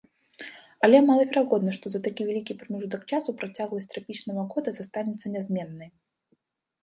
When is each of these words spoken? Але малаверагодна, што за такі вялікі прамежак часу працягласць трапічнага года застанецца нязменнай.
Але 0.85 0.97
малаверагодна, 1.09 1.71
што 1.77 1.85
за 1.95 1.99
такі 2.07 2.21
вялікі 2.29 2.55
прамежак 2.61 3.03
часу 3.17 3.35
працягласць 3.41 3.87
трапічнага 3.93 4.45
года 4.53 4.69
застанецца 4.79 5.27
нязменнай. 5.35 5.89